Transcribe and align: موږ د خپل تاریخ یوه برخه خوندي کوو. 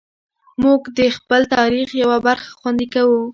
موږ 0.61 0.81
د 0.97 0.99
خپل 1.17 1.41
تاریخ 1.55 1.89
یوه 2.01 2.17
برخه 2.27 2.49
خوندي 2.59 2.87
کوو. 2.93 3.21